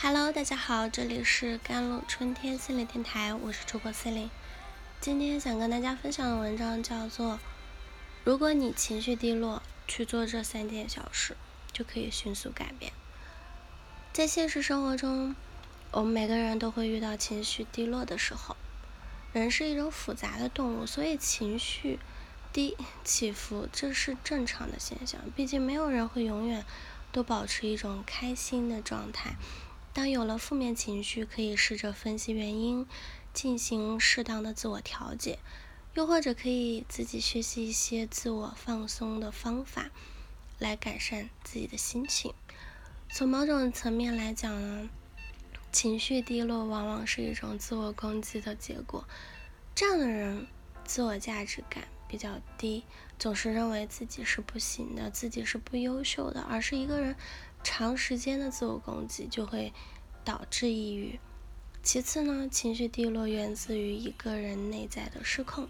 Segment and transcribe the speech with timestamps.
[0.00, 4.30] Hello，大家好，这里是甘露春天心理电台，我是主播思玲。
[5.00, 7.32] 今天想跟大家分享的文章叫做
[8.22, 11.36] 《如果你情绪低落，去做这三件小事，
[11.72, 12.92] 就可以迅速改变》。
[14.12, 15.34] 在现实生活中，
[15.90, 18.56] 我们每个人都会遇到情绪低落的时候。
[19.32, 21.98] 人是一种复杂的动物，所以情绪
[22.52, 25.20] 低起伏这是正常的现象。
[25.34, 26.64] 毕竟没有人会永远
[27.10, 29.34] 都保持一种开心的状态。
[29.98, 32.86] 当有了负面情绪，可以试着分析原因，
[33.32, 35.40] 进行适当的自我调节，
[35.94, 39.90] 又或者可以自己学习一些自我放松的方法，
[40.60, 42.32] 来改善自己的心情。
[43.10, 44.88] 从某种层面来讲呢，
[45.72, 49.04] 情绪低落往往是一种自我攻击的结果。
[49.74, 50.46] 这样的人
[50.84, 52.84] 自我价值感比较低，
[53.18, 57.16] 总是认为自己是不行的，自己是不优秀的，而是一个人。
[57.62, 59.72] 长时间的自我攻击就会
[60.24, 61.18] 导致抑郁。
[61.82, 65.68] 其次呢，情绪低落源自于一个人内在的失控，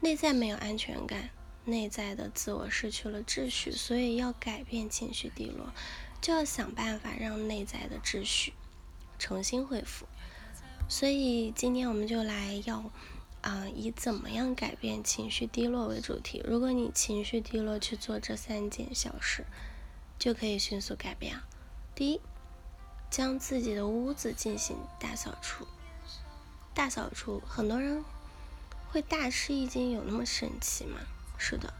[0.00, 1.30] 内在没有安全感，
[1.64, 5.72] 内在的自我失去了秩序，所以要改变情绪低落，
[6.20, 8.52] 就要想办法让内在的秩序
[9.18, 10.06] 重新恢复。
[10.88, 12.90] 所以今天我们就来要
[13.40, 16.42] 啊，以怎么样改变情绪低落为主题。
[16.46, 19.44] 如果你情绪低落，去做这三件小事。
[20.24, 21.38] 就可以迅速改变。
[21.94, 22.18] 第一，
[23.10, 25.66] 将自己的屋子进行大扫除。
[26.72, 28.02] 大扫除，很多人
[28.88, 30.98] 会大吃一惊，有那么神奇吗？
[31.36, 31.74] 是的，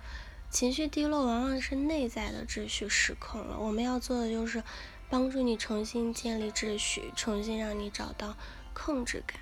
[0.50, 3.58] 情绪低落往往是内在的秩序失控了。
[3.58, 4.62] 我们要做的就是
[5.08, 8.36] 帮助你重新建立秩序，重新让你找到
[8.74, 9.40] 控制感。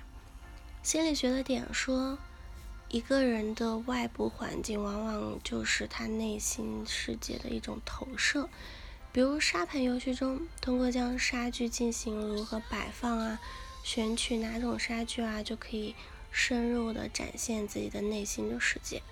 [0.81, 2.17] 心理学的点说，
[2.87, 8.47] 一个人的外部环境往往就是他内心世界的一种投射。
[9.13, 13.39] 比如沙盘游戏中，通过将沙具进行如何摆放啊，
[13.83, 15.93] 选取哪种沙具啊，就可以
[16.31, 19.03] 深入的展现自己的内心的世界。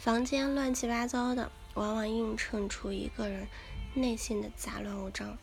[0.00, 3.46] 房间乱七八糟的，往往映衬出一个人
[3.94, 5.38] 内心的杂乱无章。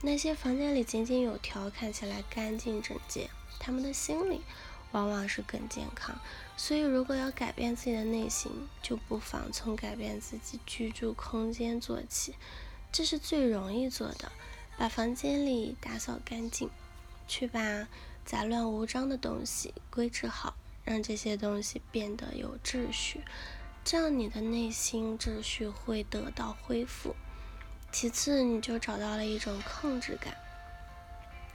[0.00, 3.28] 那些房间里井井有条、看起来干净整洁，
[3.60, 4.40] 他们的心里
[4.92, 6.18] 往往是更健康。
[6.56, 12.34] 所以，如果要改变自己的内心，就不妨从改变自己居住空间做起。
[12.96, 14.30] 这是最容易做的，
[14.78, 16.70] 把房间里打扫干净，
[17.26, 17.88] 去把
[18.24, 23.24] 杂乱无章的东西归置好，让这些东西变得有秩序，
[23.82, 27.16] 这样你的内心秩序会得到恢复。
[27.90, 30.32] 其次，你就找到了一种控制感。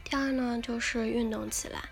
[0.04, 1.88] 第二呢，就是运动起来。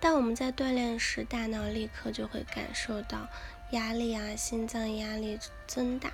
[0.00, 3.28] 当我们在锻炼时，大脑立刻就会感受到
[3.72, 6.10] 压力啊，心脏压力增大。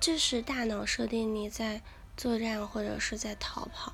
[0.00, 1.82] 这时，大脑设定你在
[2.16, 3.92] 作战或者是在逃跑，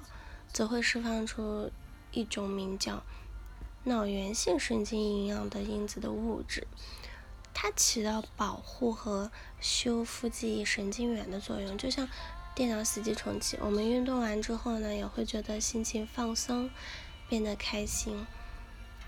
[0.53, 1.69] 则会释放出
[2.12, 3.03] 一种名叫
[3.83, 6.69] 脑源性神经营养的因子的物质，
[7.53, 12.09] 它起到保护和修复记忆神经元的作用，就像
[12.55, 13.59] 电脑死机重启。
[13.61, 16.71] 我们运动完之后呢，也会觉得心情放松，
[17.28, 18.25] 变得开心。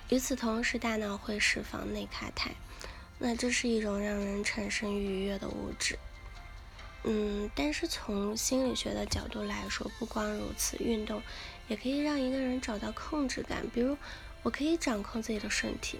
[0.09, 2.57] 与此同时，大脑会释放内卡肽，
[3.21, 5.97] 那这是一种让人产生愉悦的物质。
[7.11, 11.23] 嗯，但是从心理学的角度来说，不光如此，运动
[11.67, 13.65] 也可以让一个人找到控制感。
[13.73, 13.97] 比如，
[14.43, 15.99] 我可以掌控自己的身体，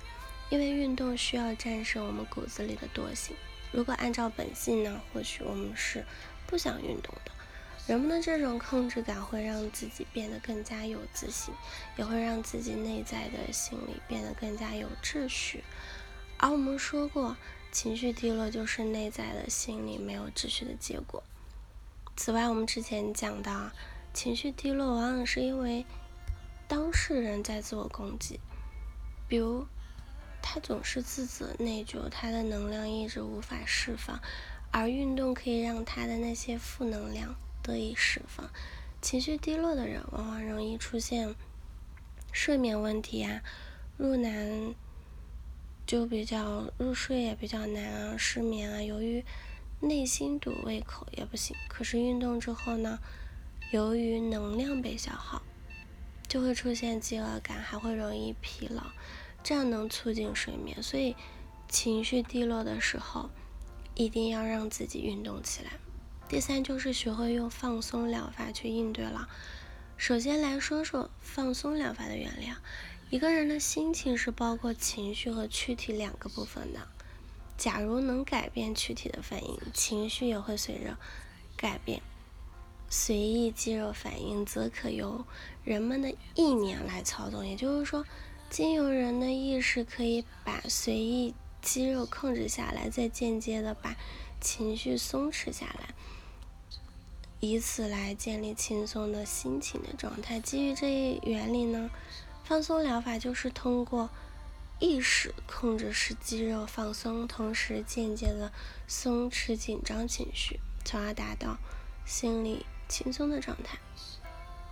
[0.51, 3.35] 因为运动需要战胜我们骨子里的惰性。
[3.73, 6.05] 如果按照本性呢，或许我们是
[6.47, 7.33] 不想运动的。
[7.87, 11.55] 人们的这种控制感会让自己变得更加有自信，
[11.97, 15.65] 也会让自己内在的心理变得更加有秩序。
[16.37, 17.35] 而我们说过。
[17.71, 21.23] 情绪低落就是内在的心理没有秩序的结果。
[22.17, 23.71] 此外，我们之前讲到，
[24.13, 25.87] 情绪低落往往是因为
[26.67, 28.41] 当事人在自我攻击，
[29.29, 29.67] 比如
[30.43, 34.21] 他总是自责内疚，他的能量一直无法释放，
[34.73, 38.51] 而运动可以让他的那些负能量得以释放。
[39.01, 41.35] 情绪低落的人往往容易出现
[42.33, 43.43] 睡眠问题啊，
[43.97, 44.75] 入难。
[45.89, 49.25] 就比较入睡也比较难啊，失眠啊，由于
[49.81, 51.57] 内心堵胃口也不行。
[51.67, 52.99] 可是运动之后呢，
[53.73, 55.41] 由于能量被消耗，
[56.29, 58.83] 就会出现饥饿感，还会容易疲劳，
[59.43, 60.83] 这样能促进睡眠。
[60.83, 61.17] 所以
[61.71, 63.31] 情绪低落的时候，
[63.95, 65.71] 一定要让自己运动起来。
[66.29, 69.27] 第三就是学会用放松疗法去应对了。
[69.97, 72.61] 首先来说说放松疗法的原理啊。
[73.11, 76.87] 一个人的心情是包括情绪和躯体两个部分的。
[77.57, 80.97] 假如能改变躯体的反应，情绪也会随着
[81.57, 82.03] 改变。
[82.91, 85.25] 随意肌肉反应则可由
[85.65, 87.47] 人们的意念来操纵。
[87.47, 88.05] 也就是说，
[88.51, 93.97] 经由人的意识可以把随意肌肉控制下来，再间接的把
[94.39, 95.95] 情绪松弛下来，
[97.41, 100.39] 以此来建立轻松的心情的状态。
[100.39, 101.91] 基于这一原理呢，
[102.49, 104.09] 放松疗法就是通过
[104.79, 108.51] 意识控制使肌肉放松，同时间接的
[108.87, 111.59] 松弛紧张情绪，从而达到
[112.07, 113.79] 心理轻松的状态。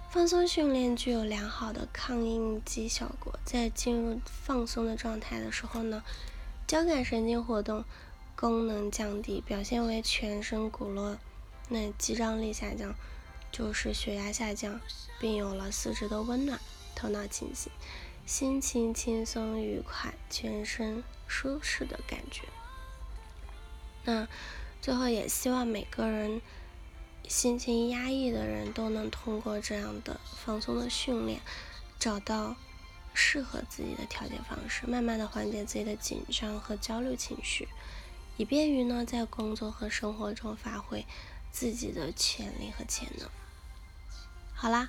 [0.08, 6.02] 放松训练具有良好的抗应激效果，在进入放松的状态的时候呢，
[6.66, 7.84] 交感神经活动。
[8.34, 11.16] 功能降低，表现为全身骨骼
[11.70, 12.94] 那肌张力下降，
[13.50, 14.78] 就是血压下降，
[15.18, 16.60] 并有了四肢的温暖，
[16.96, 17.70] 头脑清醒，
[18.26, 22.42] 心情轻松愉快，全身舒适的感觉。
[24.04, 24.26] 那
[24.82, 26.40] 最后也希望每个人
[27.28, 31.40] 心情压抑的人都能通过这样的放松的训练，
[31.98, 32.56] 找到
[33.12, 37.68] 适合自己的调节方式，慢慢的缓解自己的紧张和焦虑情绪。
[38.36, 41.04] 以便于呢，在工作和生活中发挥
[41.50, 43.28] 自己的潜力和潜能。
[44.54, 44.88] 好啦，